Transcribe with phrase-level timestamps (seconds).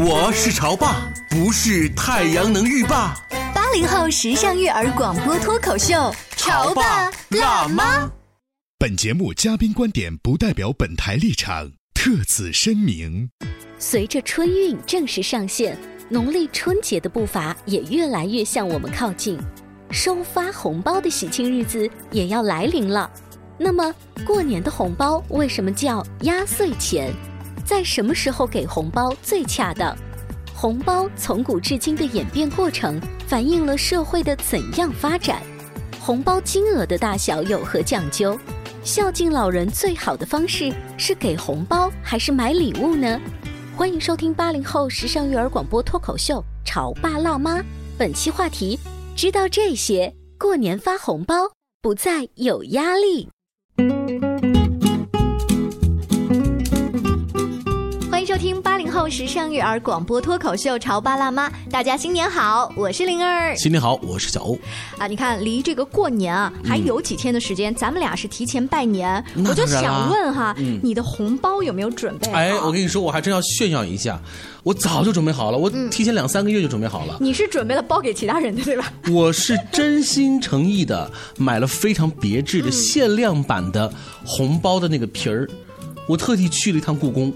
[0.00, 3.16] 我是潮爸，不是太阳能浴霸。
[3.52, 8.08] 八零后时尚育儿广播脱口秀，潮爸辣妈。
[8.78, 13.28] 本节目嘉宾观点不代表本台立场，特此声明。
[13.80, 15.76] 随着春运正式上线，
[16.08, 19.36] 农历春节的步伐也越来越向我们靠近，
[19.90, 23.10] 收发红包的喜庆日子也要来临了。
[23.58, 23.92] 那么，
[24.24, 27.12] 过年的红包为什么叫压岁钱？
[27.68, 29.94] 在什么时候给红包最恰当？
[30.54, 35.42] 红包从古至今的演变过程反映了社会的怎样发展？
[36.00, 38.40] 红包金额的大小有何讲究？
[38.82, 43.20] 孝敬老人最好的方式是给红包还是买礼物呢？
[43.76, 47.58] 欢迎收听八零后时尚育儿广播脱口秀《潮爸辣妈》，
[47.98, 48.78] 本期话题：
[49.14, 51.34] 知道这些，过年发红包
[51.82, 53.28] 不再有压力。
[58.98, 63.54] 后时尚育儿广播脱口秀《潮爸辣妈》，大家新年好，我是灵儿。
[63.56, 64.58] 新年好，我是小欧。
[64.98, 69.24] 啊，你看，离这个过年啊还有几天的时间，咱们俩是提前拜年。
[69.48, 72.28] 我就想问哈，你的红包有没有准备？
[72.32, 74.20] 哎，我跟你说，我还真要炫耀一下，
[74.64, 77.18] 我早就准备好了，我提前两三个月就准备好了。
[77.20, 78.92] 你是准备了包给其他人的对吧？
[79.12, 83.94] 我是真心诚意的买了非常别致的限量版的
[84.26, 85.48] 红包的那个皮儿，
[86.08, 87.32] 我特地去了一趟故宫。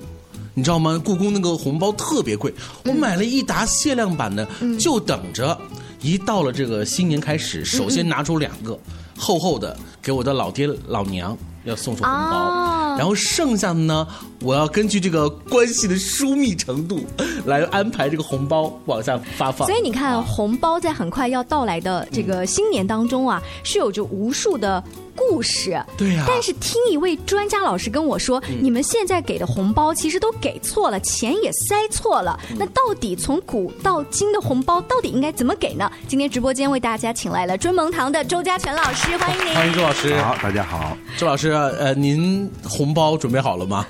[0.55, 1.01] 你知道吗？
[1.05, 2.53] 故宫那个红包特别贵，
[2.85, 4.47] 我买了一沓限量版的，
[4.79, 5.59] 就等着
[6.01, 8.79] 一到了这个新年开始，首先拿出两个
[9.17, 12.97] 厚厚的给我的老爹老娘要送出红包，哦。
[12.99, 14.07] 然后剩下的呢，
[14.43, 17.01] 我要根据这个关系的疏密程度
[17.47, 19.67] 来安排这个红包往下发放。
[19.67, 24.85] 所以你看，红包在很快要到来的这个新年当中啊，是有着无数的
[25.17, 25.83] 故事。
[25.97, 32.39] 对呀、但是听一位专家老师跟我说，你们现在给的红包其实都给错了，钱也塞错了。
[32.56, 35.91] 那到底从古到今的红包到底应该怎么给呢？
[36.09, 39.55] 今天直播间为大家请来了追梦堂的周家全老师，欢迎您。
[39.55, 40.21] 欢迎周老师。
[40.21, 40.97] 好，大家好。
[41.17, 43.87] 周老师，呃，您红包准备好了吗？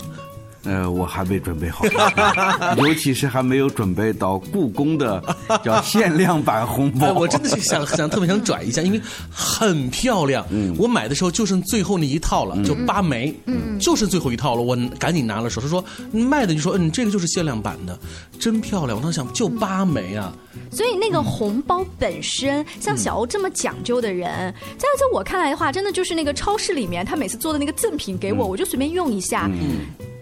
[0.65, 1.84] 呃，我还没准备好，
[2.78, 5.23] 尤其是还没有准备到故宫的
[5.65, 7.09] 叫限量版红包。
[7.09, 10.47] 哎，我真的是想想特别想转一下，因为很漂亮。
[10.51, 14.62] 嗯我买的时候就剩最后那一套了，就八枚，嗯，就剩最后一套了。
[14.62, 17.99] 我赶紧拿了手，他说卖的就说嗯，这个就是限量版的，
[18.39, 18.97] 真漂亮。
[18.97, 20.33] 我当时想就八枚啊，
[20.71, 29.51] 所以那个红包本身，像小欧这么讲究的人，在在我看来的话，真的就是那个超市里面他每次做的那个赠品给我，我就随便用一下。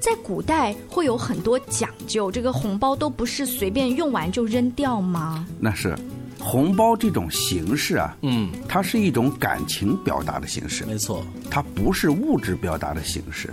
[0.01, 5.47] 在古代会有很多讲究，这个红包都不是随便用完就扔掉吗？
[5.59, 5.95] 那是
[6.39, 13.53] 红包这种形式啊，嗯，它是一种感情表达的形式，没错，它不是物质表达的形式。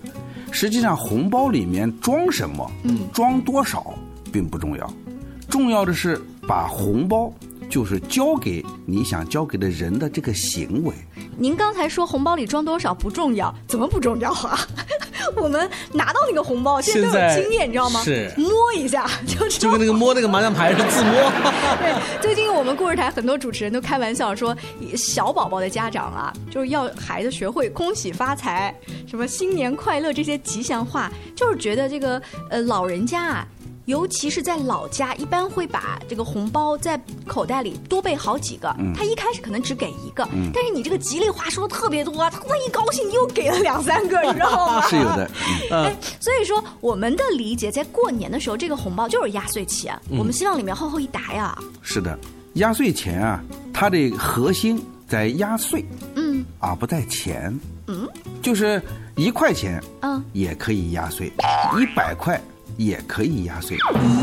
[0.49, 3.93] 实际上，红包里面装什么，嗯，装多少
[4.31, 4.89] 并不重要，
[5.49, 7.31] 重要的是把红包
[7.69, 10.93] 就是交给你想交给的人的这个行为。
[11.37, 14.59] 您刚才说红包里装多少不重要，怎么不重要啊？
[15.35, 18.01] 我们拿到那个红包，现在都有经验，你知道吗？
[18.01, 21.13] 是摸一下就知道就跟那个摸那个麻将牌是自摸。
[21.79, 24.55] 对，最近我们故事台很多主持人都开玩笑说，
[24.95, 28.73] 小宝宝的家长啊，就是要孩子学会恭喜发财，
[29.05, 33.47] 什么新年快乐这些吉祥话，就是觉得这个呃老人家啊。
[33.87, 38.67] 尤其是在老家，一般会把这个红包在口袋里多备好几个。
[38.93, 44.81] 他一开始可能只给一个，但是你这个吉利话说的特别多，他万一高兴你又给了两三个，你知道吗？
[44.91, 45.31] 是有的，
[45.71, 51.57] 嗯 哎，所以说我们的理解，在过年的时候，这个红包就是压岁钱，我们希望里面厚厚一沓呀。
[51.81, 52.19] 是的，
[52.55, 53.41] 压岁钱啊，
[53.73, 55.85] 它的核心在压岁，
[56.15, 57.57] 嗯而不在钱。
[57.87, 58.05] 嗯，
[58.41, 58.81] 就是
[59.15, 61.31] 一块钱嗯，也可以压岁，
[61.79, 62.37] 一百块
[62.77, 63.77] 也可以压岁。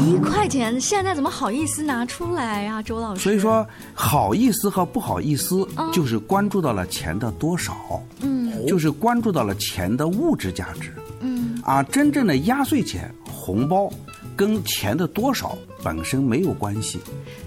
[0.06, 3.20] 一块钱现在怎么好意思拿出来呀、周老师？
[3.20, 10.92] 所以说，好意思和不好意思嗯，就是关注到了钱的多少，嗯就是关注到了钱的物质价值。
[11.20, 13.90] 嗯啊，真正的压岁钱红包
[14.36, 17.00] 跟钱的多少本身没有关系。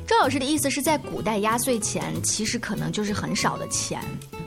[0.06, 4.02] 周老师的意思是在古代压岁钱其实可能就是很少的钱，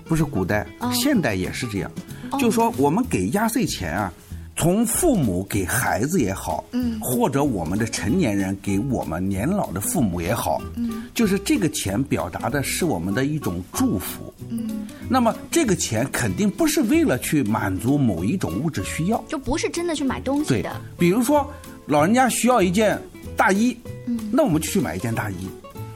[0.05, 1.91] 不是古代，哦现代也是这样。
[2.39, 4.13] 就说我们给压岁钱啊，
[4.61, 21.51] 从父母给孩子也好，嗯，或者我们的成年人给我们年老的父母也好，嗯，就是这个钱表达的是我们的一种祝福，嗯，那么这个钱肯定不是为了去满足某一种物质需要，就不是真的去买东西对的。，比如说
[21.87, 23.01] 老人家需要一件
[23.35, 23.75] 大衣，
[24.05, 24.21] 嗯。
[24.31, 25.49] 那我们就去买一件大衣。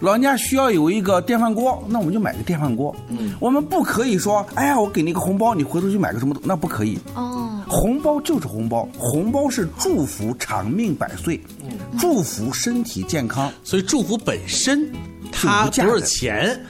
[0.05, 2.95] 老人家需要有一个电饭锅，那我们就买个电饭锅。
[3.09, 6.99] 嗯我们不可以说，哎呀，我给你一个红包，你回头去买个什么，那不可以。
[7.15, 11.41] 哦，红包就是红包，红包是祝福长命百岁，
[11.99, 13.51] 祝福身体健康。
[13.63, 14.93] 所以祝福本身
[15.33, 16.61] 它不是钱，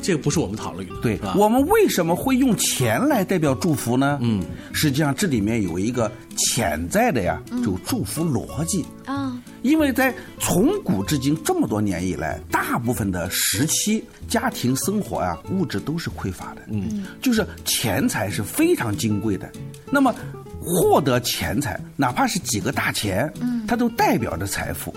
[0.00, 1.20] 这个不是我们讨论的，对？
[1.36, 4.18] 我们为什么会用钱来代表祝福呢？
[4.22, 4.42] 嗯，
[4.72, 8.86] 实际上这里面有一个潜在的呀，就祝福逻辑。
[9.04, 9.37] 啊，
[9.68, 19.50] 因为在从古至今这么多年以来，大部分的时期家庭生活啊，物质都是匮乏的，嗯，就是钱财是非常金贵的。
[19.90, 20.14] 那么
[20.58, 24.94] 获得钱财，哪怕是几个大钱，嗯，它都代表着财富。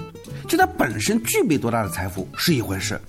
[0.47, 2.99] 就它本身具备多大的财富是一回事，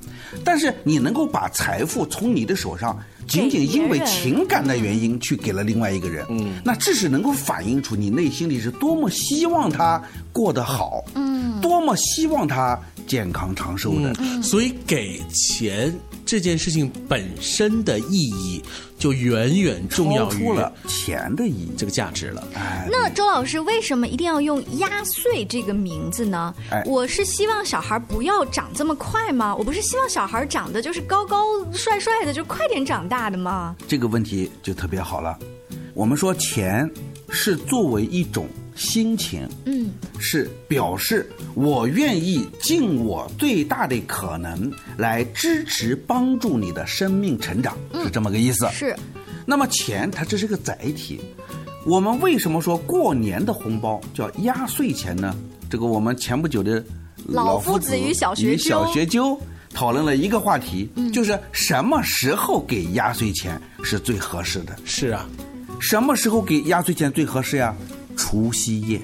[0.44, 10.02] 但是你能够把财富从你的手上仅仅因为情感的原因去给了另外一个人，嗯，那这是能够反映出你内心里是多么希望他
[10.32, 14.14] 过得好，嗯，多么希望他健康长寿的。
[14.42, 15.94] 所以给钱
[16.32, 18.64] 这件事情本身的意义，
[18.98, 21.70] 就远远重要出了钱的意义。
[21.76, 22.42] 这个价值了。
[22.54, 26.54] 哎，那周老师为什么一定要用压岁这个名字呢？
[26.70, 29.54] 哎我是希望小孩不要长这么快吗？
[29.54, 33.76] 我不是希望小孩长得就是高高帅帅的，就快点长大的吗？
[33.86, 35.38] 这个问题就特别好了。
[35.92, 36.90] 我们说钱
[37.28, 48.68] 是作为一种心情，嗯，是表示我愿意尽我最大的可能来支持帮助你的生命成长，是这么个意思。
[48.70, 48.96] 是，
[49.44, 51.20] 那么钱它这是个载体。
[51.84, 55.36] 我们为什么说过年的红包叫压岁钱呢？
[55.68, 56.84] 这个我们前不久的
[57.26, 59.40] 老夫子与小学与究小学究
[59.74, 64.76] 讨论了一个话题，就是什么时候给压岁钱是最合适的？
[64.84, 65.26] 是啊，
[65.80, 67.74] 什么时候给压岁钱最合适呀？
[68.16, 69.00] 除夕夜。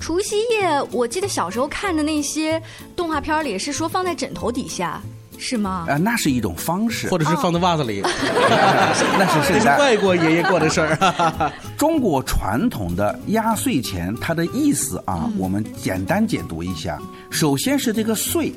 [0.00, 2.62] 除夕夜，我记得小时候看的那些
[2.94, 5.02] 动画片里是说放在枕头底下，
[5.38, 5.86] 是吗？
[5.88, 9.78] 啊、那是一种方式，或者是放在袜子里，那是这是圣诞。
[9.80, 11.52] 外国爷爷过的事儿。
[11.76, 16.96] 中国传统的压岁钱，它的意思啊，我们简单解读一下。
[17.30, 18.52] 首先是这个岁，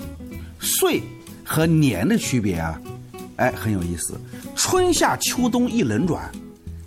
[0.59, 1.01] 岁
[1.43, 2.79] 和年的区别啊，
[3.37, 4.13] 哎，很有意思。
[4.55, 6.31] 春夏秋冬一轮转，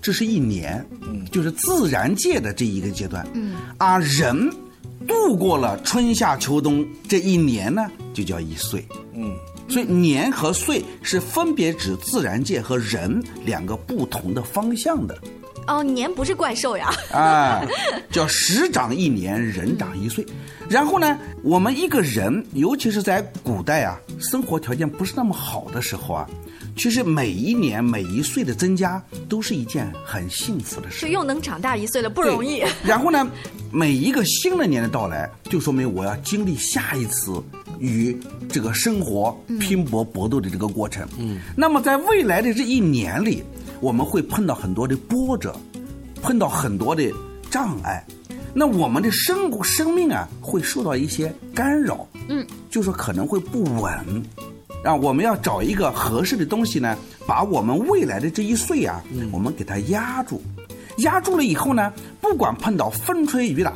[0.05, 0.87] 这是一年，
[1.33, 3.27] 就是自然界的这一个阶段。
[3.33, 4.51] 嗯，而人
[5.09, 8.87] 度过了春夏秋冬这一年呢，就叫一岁。
[9.15, 9.33] 嗯。
[9.67, 15.19] 所以年和岁是分别指自然界和人两个不同的方向的。
[15.67, 16.93] 哦，年不是怪兽呀。
[17.11, 17.65] 啊，
[18.13, 20.25] 叫时长一年，人长一岁。
[20.69, 26.29] 然后呢，我们一个人，尤其是在古代啊，生活条件不是那么好的时候啊，
[26.77, 31.09] 其实每一年每一岁的增加都是一件很幸福的事就。
[31.09, 32.63] 又能长大一岁了，不容易。
[32.85, 33.27] 然后呢，
[33.71, 37.43] 每一个新的年的到来，就说明我要经历下一次
[37.79, 38.17] 与
[38.49, 41.07] 这个生活拼搏搏斗的这个过程。
[41.19, 43.43] 嗯，那么在未来的这一年里，
[43.81, 45.55] 我们会碰到很多的波折，
[46.23, 47.11] 碰到很多的
[47.51, 48.05] 障碍。
[48.53, 54.23] 那我们的生活生命啊，会受到一些干扰，嗯，就说可能会不稳，
[54.85, 60.43] 啊，我们要找一个合适的东西呢，把我们未来的这一岁啊，我们给它压住，
[60.99, 63.73] 压住了以后呢，不管碰到风吹雨打，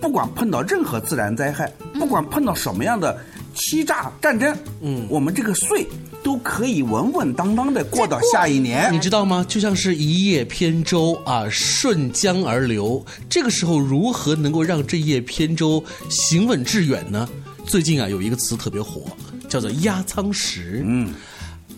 [0.00, 3.18] 不管碰到任何自然灾害，不管碰到什么样的
[3.54, 5.86] 欺诈战争，嗯，我们这个岁
[6.22, 8.90] 都可以稳稳当当的过到下一年。
[8.90, 9.44] 你知道吗？
[9.46, 13.04] 就像是一叶扁舟啊，顺江而流。
[13.28, 17.28] 这个时候，如何能够让这叶扁舟行稳致远呢？
[17.66, 19.02] 最近啊，有一个词特别火，
[19.48, 20.82] 叫做压舱石。
[20.84, 21.12] 嗯。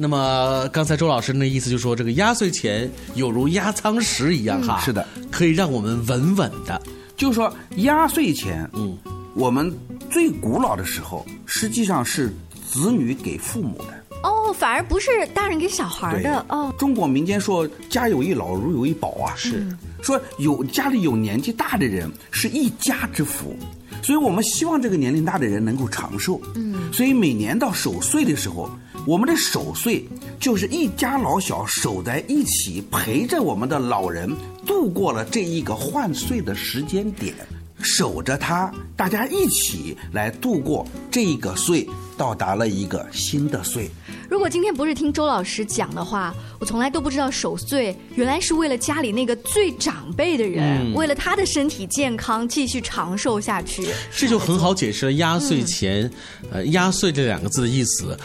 [0.01, 6.81] 那么刚才周老师那意思就说，这个压岁钱有如压舱石一样哈、是的，可以让我们稳稳的。
[7.17, 8.97] 就是说压岁钱，嗯，
[9.35, 9.77] 我们
[10.09, 12.33] 最古老的时候实际上是
[12.71, 14.19] 子女给父母的。
[14.23, 16.73] 哦，反而不是大人给小孩的哦。
[16.79, 19.67] 中国民间说“家有一老，如有一宝”啊，是
[20.01, 23.57] 说有家里有年纪大的人是一家之福，
[24.03, 26.41] 所以我们希望这个年龄大的人能够长寿。
[26.55, 28.71] 嗯，所以每年到守岁的时候，
[29.07, 30.05] 我们的守岁
[30.41, 34.31] 就是一家老小守在一起，陪着我们的老人
[34.67, 37.35] 度过了这一个换岁的时间点。
[37.81, 41.89] 守着他，大家一起来度过这一个岁，
[42.19, 43.89] 到达了一个新的岁。
[44.29, 53.89] 如果今天不是听周老师讲的话，我从来都不知道守岁原来是为了家里那个最长辈的人，为了他的身体健康继续长寿下去。
[54.15, 56.11] 这就很好解释了压岁钱，
[56.51, 58.19] 呃，压岁这两个字的意思。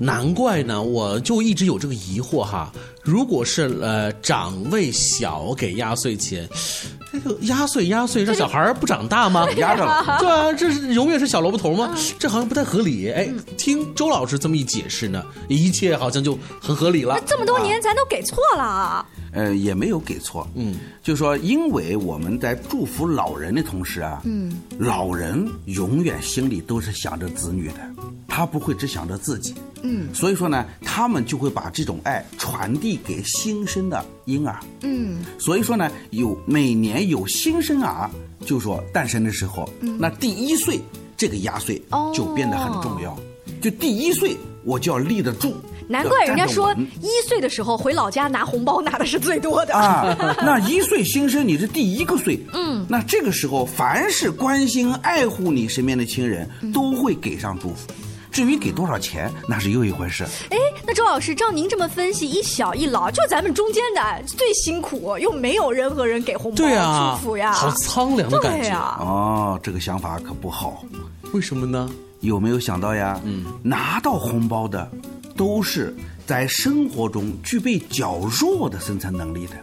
[0.00, 2.72] 难怪呢，我就一直有这个疑惑哈。
[3.02, 7.03] 如果是呃长辈小给压岁钱，这个
[7.42, 9.46] 压岁压岁让小孩不长大吗？
[9.56, 10.18] 压着了。
[10.20, 11.94] 对啊，这是永远是小萝卜头吗？
[12.18, 13.10] 这好像不太合理。
[13.10, 17.20] 哎，听周老师这么一解释呢，一切好像就很合理了。
[17.26, 19.04] 这么多年咱都给错了。
[19.32, 27.93] 呃，也没有给错，嗯，就说因为我们在祝福老人的同时啊，嗯，老人永远心里都是想着子女的，
[28.36, 38.10] 他不会只想着自己，嗯，所以说呢，他们就会把这种爱传递给新生的婴儿，嗯，所以说呢，有每年有新生儿，
[38.44, 40.80] 就说诞生的时候，那第一岁
[41.16, 41.80] 这个压岁
[42.12, 43.16] 就变得很重要，
[43.62, 45.54] 就第一岁我就要立得住。
[45.86, 49.74] 难怪人家说一岁的时候回老家拿红包拿的是最多的。
[49.74, 50.16] 啊！
[50.42, 57.86] 那一岁新生你是第一个岁，嗯，那这个时候凡是关心爱护你身边的亲人都会给上祝福，
[58.34, 60.24] 至于给多少钱那是又一回事。
[60.50, 68.98] 哎，那周老师照您这么分析，一小一老就咱们中间的最辛苦，又没有任何人给红包祝福呀，好苍凉的感觉啊！
[69.00, 70.84] 哦，这个想法可不好，
[71.32, 71.88] 为什么呢？
[72.22, 73.20] 有没有想到呀？
[73.22, 74.90] 嗯，拿到红包的。
[75.36, 75.92] 都是
[76.28, 79.56] 在生活中具备较弱的生存能力的，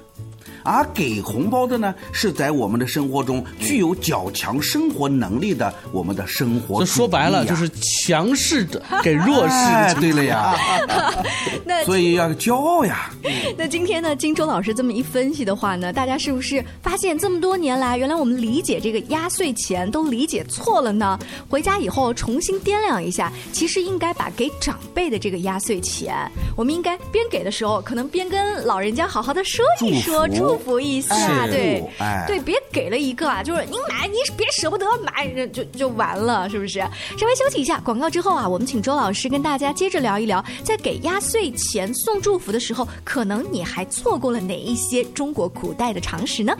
[0.63, 6.85] 而给红包的呢，是在我们的生活中具有较强生活能力的我们的生活。
[6.85, 9.99] 说白了就是强势的给弱势。
[9.99, 10.55] 对了呀，
[11.65, 13.11] 那所以要骄傲呀。
[13.57, 21.17] 那今天呢，金周老师这么一分析的话呢，大家是不是发现这么多年来，原来我们理解这个压岁钱都理解错了呢？
[21.49, 26.15] 回家以后重新掂量一下，其实应该把给长辈的这个压岁钱，
[26.55, 31.83] 我们应该边给的时候，可能边跟老人家好好的说一说，祝福一下，对，
[32.27, 36.79] 对，别给了一个啊，就是您买，您别舍不得买，就就完了，是不是？
[37.17, 46.55] 稍微休息一下，广告之后啊，我们请周老师跟大家接着聊一聊，在给压岁钱送祝福的时候，可能你还错过了哪一些中国古代的常识呢？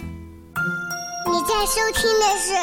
[1.32, 2.54] 你在收听的是《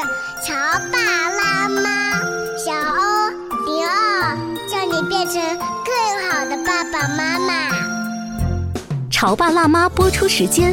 [0.47, 0.55] 潮
[0.93, 0.99] 爸
[1.31, 2.21] 辣妈》，
[2.59, 3.31] 小欧
[3.65, 4.37] 零二，
[4.69, 5.41] 叫你变成
[5.85, 7.71] 更好的爸爸妈妈。
[9.11, 10.73] 潮爸辣妈播出时间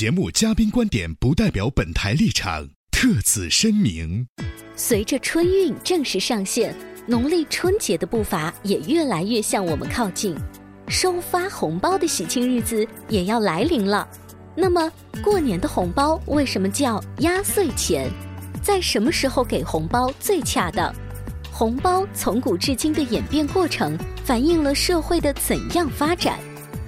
[0.00, 4.26] 节目嘉宾观点不代表本台立场，特此声明。
[4.74, 6.74] 随着春运正式上线，
[7.06, 10.34] 农历春节的步伐也越来越向我们靠近，
[10.88, 14.08] 收发红包的喜庆日子也要来临了。
[14.56, 14.90] 那么，
[15.22, 18.10] 过年的红包为什么叫压岁钱？
[18.62, 20.94] 在什么时候给红包最恰当？
[21.52, 26.40] 红包从古至今的演变过程，反映了社会的怎样发展？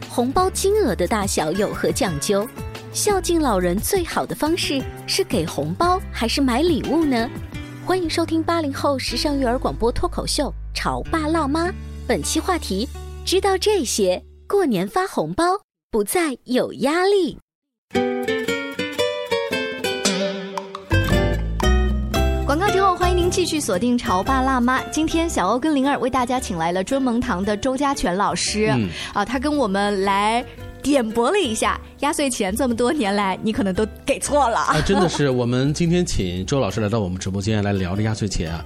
[0.08, 2.48] 红包金额的大小有何讲究？
[2.92, 7.26] 孝敬老人最好的方式是给红包还是买礼物呢？
[7.86, 11.68] 欢迎收听八零后时尚育儿广播脱口秀《潮爸辣妈》，
[12.06, 12.86] 本期话题：
[13.24, 15.44] 知道这些，过年发红包
[15.90, 17.38] 不再有压力。
[22.44, 24.82] 广告之后，欢迎您继续锁定《潮爸辣妈》。
[24.90, 28.70] 今天小欧跟灵儿为大家请来了尊蒙堂的周家全老师，
[29.14, 30.44] 啊，他跟我们来。
[30.82, 34.58] 点拨了一下压岁钱，这么多年来你可能都给错了。
[34.58, 38.64] 啊，真的是，我们今天请周老师来到我们直播间来聊这压岁钱啊，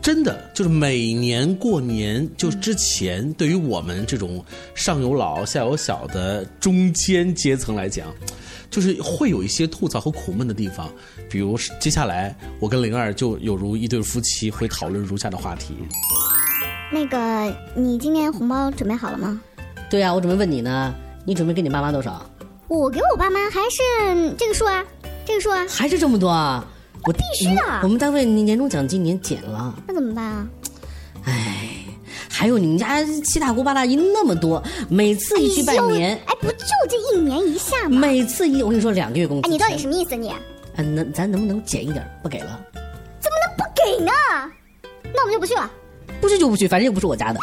[0.00, 8.08] 真的就是每年过年就之前，对于我们这种上有老下有小的中间阶层来讲，
[8.70, 10.90] 就是会有一些吐槽和苦闷的地方。
[11.28, 15.74] 比如接下来我跟灵儿就有如一对夫妻会讨论如下的话题。
[16.92, 19.40] 那个，你今年红包准备好了吗？
[19.88, 20.92] 对啊，我准备问你呢，
[21.24, 22.24] 你准备给你爸妈多少？
[22.68, 24.84] 我给我爸妈还是这个数啊，
[25.24, 26.64] 这个数啊，还是这么多啊？
[27.04, 30.46] 我必须的我们单位年终奖今年减了，那怎么办啊？
[31.24, 31.84] 哎，
[32.28, 37.98] 还有你们家七大姑八大姨那么多，每次一去拜年，哎，不就这一年一下吗？
[37.98, 40.28] 每次一我跟你说两个月工资，哎，你到底什么意思你？
[40.76, 42.06] 哎，能咱能不能减一点？
[42.22, 42.60] 不给了？
[43.18, 44.12] 怎么能不给呢？
[45.12, 45.70] 那我们就不去了。
[46.20, 47.40] 不去就不去，反正又不是我家的。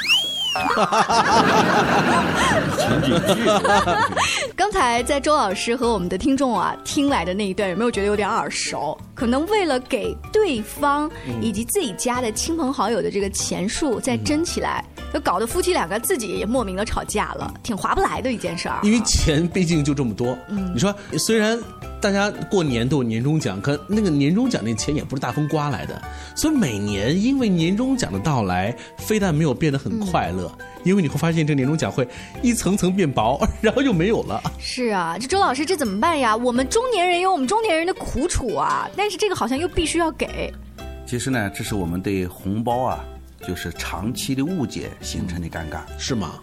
[4.56, 8.98] 刚才在周老师和我们的听众啊听来的那一段，有没有觉得有点耳熟？
[9.18, 11.10] 可能为了给对方
[11.42, 18.80] 以及自己家的亲朋好友的这个钱数再争起来，就搞得夫妻两个自己也莫名的吵架了，挺划不来的一件事儿。
[18.84, 21.60] 因为钱毕竟就这么多，嗯你说虽然
[22.00, 26.00] 大家过年都有年终奖，可那个年终奖那钱也不是大风刮来的，
[26.36, 30.52] 所以每年因为年终奖的到来，非但没有变得很快乐，
[30.84, 32.08] 因为你会发现这个年终奖会
[32.44, 34.40] 一层层变薄，然后又没有了。
[34.60, 36.36] 是啊，这周老师这怎么办呀？
[36.36, 40.54] 我们中年人有我们中年人的苦楚啊，但是这个好像又必须要给。
[41.06, 43.06] 其实呢，这是我们对红包啊，
[43.48, 46.42] 就是长期的误解形成的尴尬，是吗？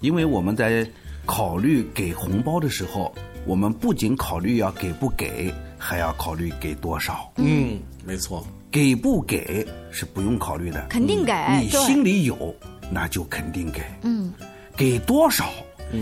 [0.00, 0.88] 因为我们在
[1.26, 3.12] 考虑给红包的时候，
[3.44, 7.32] 我们不仅考虑要给不给，还要考虑给多少。
[7.34, 12.54] 嗯，没错，给不给是不用考虑的，肯定给你心里有，
[12.92, 13.82] 那就肯定给。
[14.02, 14.32] 嗯，
[14.76, 15.50] 给多少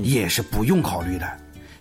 [0.03, 1.27] 也是不用考虑的，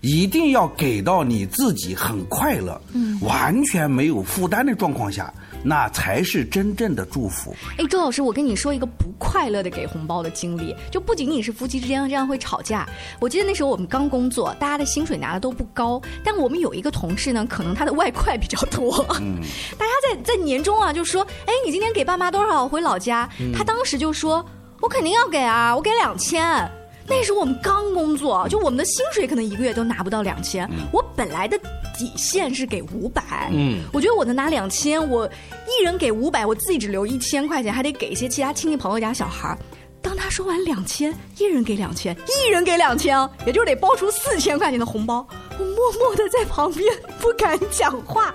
[0.01, 5.31] 一定要给到你自己很快乐，嗯完全没有负担的状况下，
[5.63, 7.55] 那才是真正的祝福。
[7.77, 12.87] 哎，周老师，我跟你说一个不快乐的给红包的经历，就不仅仅是夫妻之间这样会吵架。
[13.19, 19.39] 我记得那时候我们刚工作，大家的薪水拿的都不高，但我们有一个同事呢，可能他的外快比较多，嗯，
[19.77, 22.67] 大家在在年终啊就说，哎，你今天给爸妈多少？
[22.67, 24.43] 回老家，嗯他当时就说，
[24.79, 26.67] 我肯定要给啊，我给两千。
[27.07, 31.57] 那时候我们刚工作，就我们的薪水可能一个月都拿不到两千、我本来的
[31.97, 35.29] 底线是给五百，嗯我觉得我能拿两千，我
[35.67, 39.57] 一人给五百，我自己只留一千块钱，还得给一些其他亲戚朋友家小孩儿。
[40.01, 45.27] 当他说完两千，一人给两千，一人给两千，也就是得包出四千块钱的红包。
[45.59, 48.33] 我默默的在旁边不敢讲话，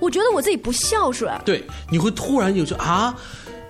[0.00, 1.30] 我觉得我自己不孝顺。
[1.44, 3.14] 对，你会突然有说啊。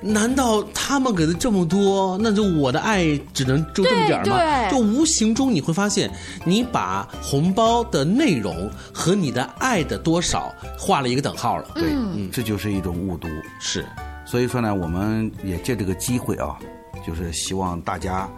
[0.02, 4.36] 难道他们给的这么多，那就我的爱只能就这么点儿吗？
[4.36, 6.10] 对对就无形中你会发现，
[6.44, 11.70] 你把红包的内容和你的爱的多少画了一个等号了。
[11.74, 11.92] 对，
[12.30, 13.28] 这就是一种误读。
[13.60, 13.86] 是，
[14.24, 16.58] 所以说呢，我们也借这个机会啊，
[17.06, 18.28] 就是希望大家，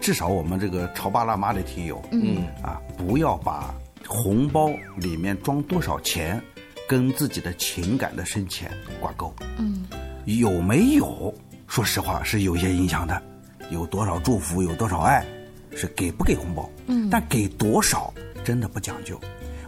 [0.00, 3.74] 至少我们这个潮爸辣妈的听友，嗯啊，不要把
[4.06, 6.42] 红包里面装多少钱
[6.86, 9.32] 跟自己的情感的深浅挂钩。
[9.58, 9.86] 嗯，
[10.24, 11.32] 有没有？
[11.66, 13.20] 说实话是有些影响的，
[13.70, 15.24] 有多少祝福，有多少爱，
[15.74, 16.68] 是给不给红包。
[16.86, 18.12] 嗯但给多少
[18.44, 19.18] 真的不讲究。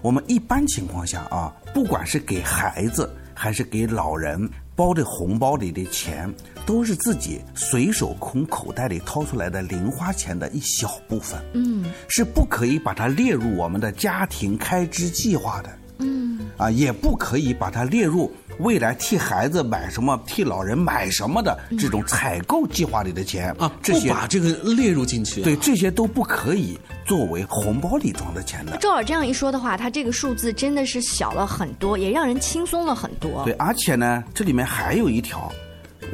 [0.03, 6.33] 我们一般情况下啊，不管是给孩子还是给老人包的红包里的钱，
[6.65, 15.71] 都是自己随手从口袋里掏出来的零花钱的一小部分，嗯是不可以把它列入我们的家庭开支计划的。
[15.99, 25.45] 嗯啊，也不可以把它列入未来替孩子买什么、替老人买什么的这种采购计划里的钱啊，这些不把这个列入进去、啊。
[25.45, 28.77] 对，这些都不可以作为红包里装的钱的。
[28.79, 33.45] 周老这样一说的话，他这个数字真的是小了很多，也让人轻松了很多。
[33.45, 35.53] 对，而且呢，这里面还有一条，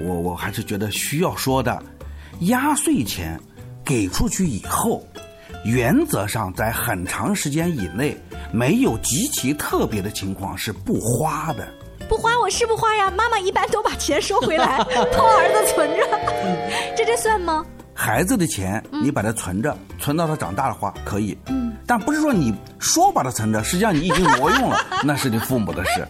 [0.01, 1.81] 我我还是觉得需要说的，
[2.41, 3.39] 压岁钱
[3.85, 5.07] 给出去以后，
[5.65, 8.17] 原则上在很长时间以内，
[8.53, 11.69] 没有极其特别的情况是不花的。
[12.13, 14.77] 不花我是不花呀，妈妈一般都把钱收回来，
[15.17, 17.65] 托儿子存着，这这算吗？
[17.95, 26.07] 孩子的钱你把它存着，存到他长大了花可以，嗯，但不是说你说把它存着，实际上你已经挪用了， 那是你父母的事，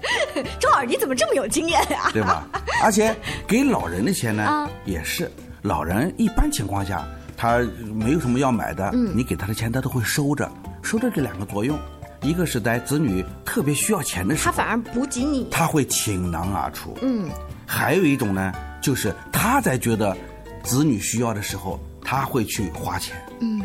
[0.58, 2.48] 周老师你怎么这么有经验呀、对吧？
[2.82, 3.14] 而且
[3.46, 5.30] 给老人的钱呢，啊也是。
[5.62, 7.60] 老人一般情况下他
[7.94, 9.16] 没有什么要买的，嗯。
[9.16, 10.50] 你给他的钱他都会收着，
[10.82, 11.78] 收着这两个作用，
[12.22, 15.48] 一个是在子女特别需要钱的时候，他反而补给你。
[15.50, 17.28] 他会倾囊而出，嗯，
[17.66, 20.16] 还有一种呢，就是他在觉得
[20.62, 23.16] 子女需要的时候，他会去花钱。
[23.40, 23.60] 嗯，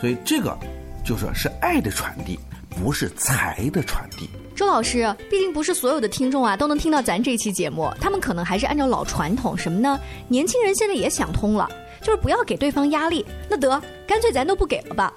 [0.00, 0.56] 所以这个
[1.04, 2.38] 就说是爱的传递，
[2.70, 4.30] 不是财的传递。
[4.54, 9.98] 周老师，毕竟不是所有的听众啊都能听到咱这期节目，他们可能还是按照老传统，什么呢？
[10.28, 11.68] 年轻人现在也想通了，
[12.00, 13.26] 就是不要给对方压力。
[13.48, 15.12] 那得，干脆咱都不给了吧。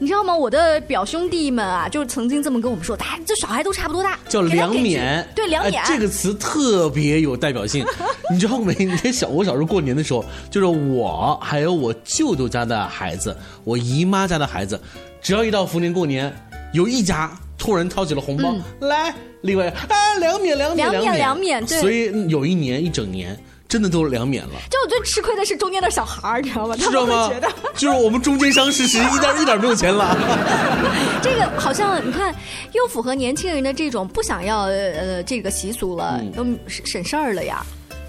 [0.00, 0.34] 你知道吗？
[0.34, 7.84] 我的表兄弟们啊，就是曾经这么跟我们说，他这小孩都差不多大，叫两免，对两免、哎这个词特别有代表性。
[8.30, 8.74] 你知道没？
[8.78, 14.80] 你看小我小时候过年的时候，就是我还有我舅舅家的孩子，我姨妈家的孩子，
[15.20, 16.32] 只要一到逢年过年，
[16.72, 18.54] 有一家突然掏起了红包，
[18.86, 19.88] 来，另外啊
[20.20, 23.36] 两免两免两免免两免对所以有一年一整年
[23.68, 24.52] 真的都两免了。
[24.70, 26.74] 就我最吃亏的是中间的小孩儿，你知道吗？
[26.78, 27.54] 他知道吗们觉得？
[27.74, 30.16] 就是我们中间商实实一点一点没有钱了。
[31.22, 32.34] 这个好像你看，
[32.72, 37.64] 又符合年轻人的这种不想要呃这个习俗了，嗯都省省事儿了呀。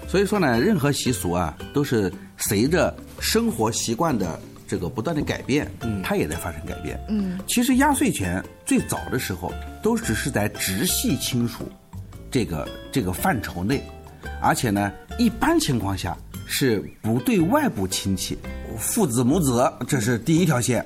[0.08, 6.98] 所以说呢，任何习俗啊，都是随着生活习惯的这个不断的改变，嗯，它也在发生改变。
[7.08, 11.70] 嗯，其实压岁钱最早的时候都只是在直系亲属
[12.30, 13.82] 这个这个范畴内，
[14.42, 18.38] 而且呢，一般情况下是不对外部亲戚，
[18.78, 20.82] 父子母子，这是第一条线。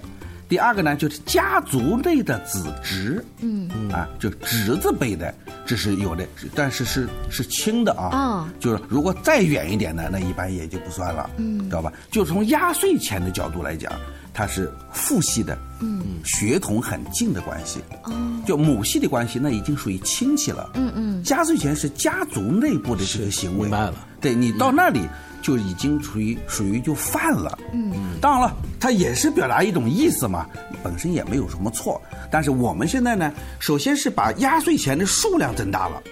[0.49, 5.33] 第二个呢，就是家族内的子侄，嗯啊，就侄子辈的，
[5.64, 8.09] 这是有的，但是是是亲的啊。
[8.09, 11.92] 啊就是如果再远一点的，那一般也就不算了，嗯知道吧？
[12.11, 13.92] 就从压岁钱的角度来讲，
[14.35, 17.81] 它是父系的，嗯血统很近的关系。
[18.03, 18.12] 哦
[18.44, 20.68] 就母系的关系，那已经属于亲戚了。
[20.75, 23.94] 嗯嗯压岁钱是家族内部的这个行为，明白了。
[24.20, 25.01] 对你到那里
[25.40, 27.59] 就已经属于属于就犯了。
[27.73, 30.47] 嗯当然了，它也是表达一种意思嘛，
[30.83, 31.99] 本身也没有什么错。
[32.31, 36.03] 但是我们现在呢，首先是把压岁钱的数量增大了。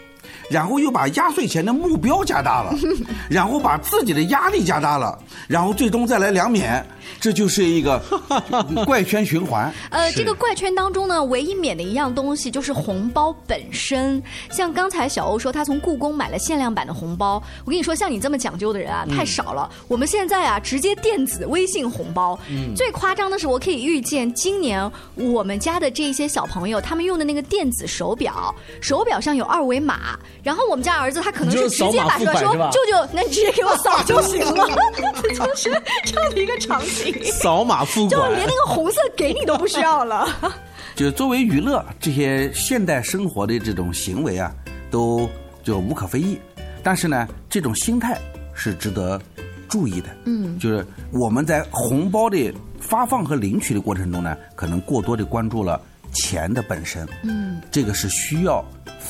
[0.50, 2.74] 然后又把压岁钱的目标加大了，
[3.30, 6.84] 然后把自己的压力加大了，然后最终再来两免，
[7.20, 8.00] 这就是一个
[8.86, 9.72] 怪圈循环。
[9.90, 14.22] 呃，这个怪圈当中呢，唯一免的一样东西就是红包本身。
[14.50, 17.42] 像刚才小欧说，他从故宫买了限量版的红包。
[17.64, 19.70] 我跟你说，像你这么讲究的人啊，嗯太少了。
[19.88, 22.38] 我们现在啊，直接电子微信红包。
[22.50, 34.66] 嗯最夸张的是，我可以预见今年我们家的这些小朋友，他们用的那个电子手表，手表上有二维码，然后我们家儿子他可能是直接把出来说你就是扫码付款是吧：“舅舅，那你直接给我扫就行了。
[35.34, 35.70] ”就是
[36.04, 37.14] 这样的一个场景。
[37.24, 40.28] 扫码付款，就连那个红色给你都不需要了。
[40.96, 44.52] 就是作为娱乐，这些现代生活的这种行为啊，
[44.90, 45.28] 都
[45.62, 46.38] 就无可非议。
[46.82, 48.18] 但是呢，这种心态
[48.52, 49.20] 是值得
[49.68, 50.08] 注意的。
[50.24, 55.80] 嗯就是我们在红包的发放和领取的过程中呢，可能过多的关注了
[56.12, 58.62] 钱的本身，嗯这个是需要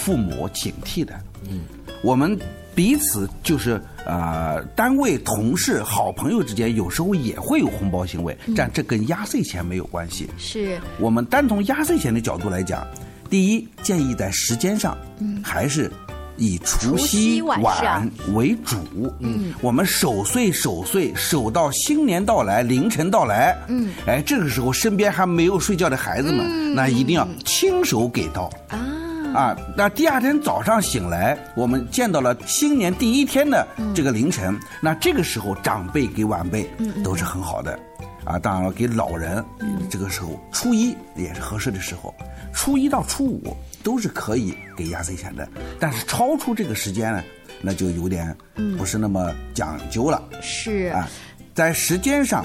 [0.03, 1.15] 父母警惕的。
[1.49, 1.61] 嗯，
[2.03, 2.37] 我们
[2.75, 10.29] 彼此就是呃，单位同事、好朋友之间，有时候也会有红包行为，嗯但这跟压岁钱没有关系。
[10.39, 12.85] 是，我们单从压岁钱的角度来讲，
[13.31, 15.91] 第一，建议在时间上，嗯还是
[16.37, 18.77] 以除除夕夕晚为主。
[19.21, 23.57] 嗯我们守岁守岁守到新年到来，凌晨到来。
[23.69, 28.51] 嗯，哎，这个时候身边还没有睡觉的孩子们，嗯那一定要亲手给到。
[28.69, 28.92] 啊
[29.35, 36.69] 啊，那第二天早上醒来，我们见到了新年第一天的这个凌晨，那这个时候长辈给晚辈
[37.03, 37.79] 都是很好的，
[38.25, 39.43] 啊，当然了，给老人，
[39.89, 42.15] 这个时候初一也是合适的时候，
[42.53, 45.49] 初一到初五都是可以给压岁钱的，
[45.81, 47.23] 但是超出这个时间呢，
[47.63, 48.77] 那就有点嗯。
[48.77, 50.23] 不是那么讲究了。
[50.41, 50.93] 是。
[50.93, 51.09] 啊，
[51.55, 52.45] 在时间上，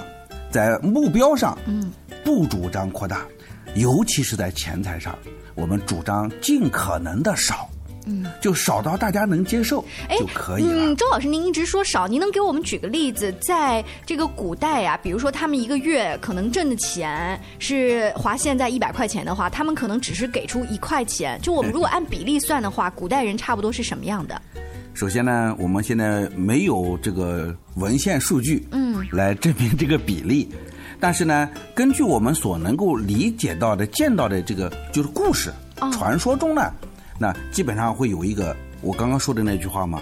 [0.51, 1.91] 在目标上，嗯，
[2.23, 3.25] 不主张扩大，
[3.77, 5.17] 尤其是在钱财上，
[5.55, 7.69] 我们主张尽可能的少，
[8.05, 8.25] 嗯。
[8.41, 10.85] 就少到大家能接受哎就可以了。
[10.85, 13.31] 嗯，周老师，您一直说少，您能给我们举个例子？
[13.39, 21.39] 在这个古代啊，比如说他们一个月可能挣的钱是划现在一百块钱的话，他们可能只是给出一块钱。
[21.41, 24.41] 就我们如果按比例算的话， 古代人差不多是什么样的？
[24.93, 30.49] 首先呢，我们现在没有这个文献数据，嗯来证明这个比例。
[30.99, 36.73] 但是呢，根据我们所能够理解到的、见到的这个就是故事、哦传说中呢，
[37.19, 40.01] 那基本上会有一个我刚刚说的那句话嘛，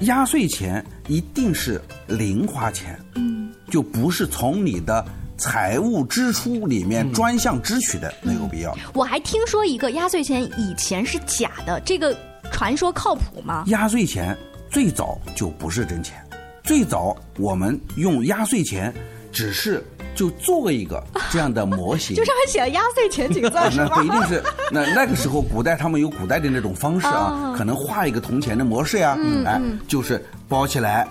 [0.00, 5.04] 压岁钱一定是零花钱，嗯就不是从你的
[5.36, 8.72] 财务支出里面专项支取的，没有必要。
[8.94, 12.16] 我还听说一个压岁钱以前是假的，这个
[12.52, 13.64] 传说靠谱吗？
[13.66, 14.36] 压岁钱
[14.70, 16.16] 最早就不是真钱，
[16.62, 18.94] 最早我们用压岁钱
[19.32, 19.84] 只是
[20.16, 21.00] 就做一个
[21.30, 23.96] 这样的模型， 就上面写了压岁钱几个字儿是那吧？
[23.96, 27.54] 不一定是，那那个时候古代他们有古代的那种方式啊，哦。
[27.56, 29.12] 可能画一个铜钱的模式呀，
[29.44, 29.72] 哎嗯。
[29.72, 31.06] 嗯，就是包起来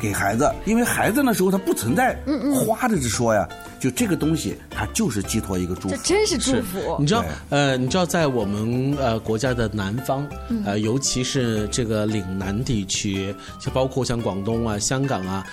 [0.00, 2.54] 给孩子，因为孩子那时候他不存在嗯嗯。
[2.56, 3.46] 花的之说呀，
[3.78, 6.96] 就这个东西它就是寄托一个祝福，这真是祝福。
[6.98, 10.62] 你知道，呃，你知道，在我们呃国家的南方，嗯。
[10.64, 15.46] 呃，尤其是这个岭南地区，就包括像广东啊、香港啊，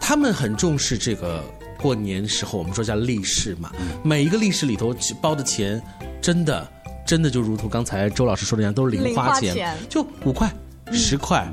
[0.00, 1.42] 他们很重视这个
[1.80, 5.80] 过年时候我们说叫利是嘛，每一个利是里头包的钱，
[6.20, 6.70] 真的
[7.06, 9.76] 真的就如同刚才周老师说的一样，都是零花钱，零花钱。
[9.88, 10.52] 就五块、
[10.92, 11.46] 十块。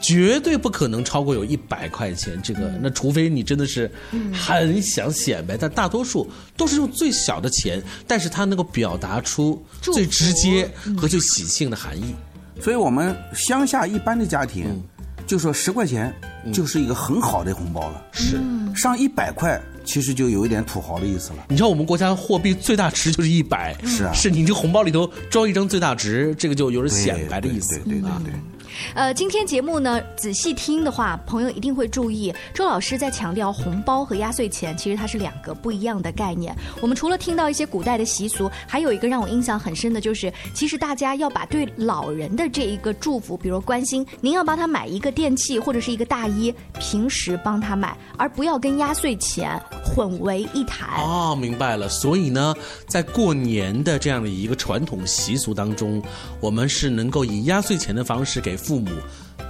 [0.00, 2.70] 绝对不可能超过有一百块钱，这个。
[2.80, 3.90] 那除非你真的是
[4.32, 12.14] 很想显摆，但大多数都是用最小的钱，但是它能够表达出最直接和最喜庆的含义。
[12.60, 14.80] 所以我们乡下一般的家庭，
[15.28, 16.12] 就说十块钱
[16.52, 18.02] 就是一个很好的红包了。
[18.12, 18.40] 是
[18.74, 21.44] 上一百块，其实就有一点土豪的意思了。
[21.48, 27.74] 你知道我们国家货币最大值就是一百，是啊是你这红包里头装一张最大值，这个就有点显摆的意思。
[27.80, 28.34] 对对对对。
[28.94, 36.54] 呃，今天节目呢，仔细听的话，朋友一定会注意，周老师在强调红包和压岁钱，其实它是两个不一样的概念。
[36.80, 50.88] 我们除了听到一些古代的习俗，还有一个让我印象很深的就是，其实大家要把对老人的这一个祝福，比如关心，您要帮他买一个电器或者是一个大衣，平时帮他买，而不要跟压岁钱混为一谈。
[51.02, 51.88] 哦，明白了。
[51.88, 52.54] 所以呢，
[52.86, 56.02] 在过年的这样的一个传统习俗当中，
[56.40, 58.90] 我们是能够以压岁钱的方式给父母。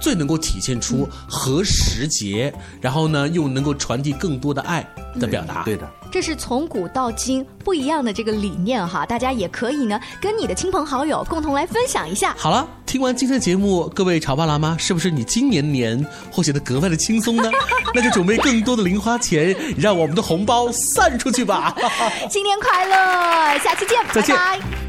[0.01, 4.81] 最能够体现出何时节，然后呢，又能够传递更多的爱
[5.19, 5.63] 的表达。
[5.63, 12.33] 对的，这是从古到今不一样的这个理念哈，大家也可以呢跟你的亲朋好友共同来分享一下。
[12.37, 16.01] 好了，听完今天的节目，各位潮爸辣妈，是不是你今年年
[16.31, 17.51] 会显得格外的轻松呢？
[17.93, 21.75] 那就准备更多的零花钱，让我们的红包散出去吧！
[22.31, 24.33] 新年快乐，下期见，再见。
[24.33, 24.88] 拜拜。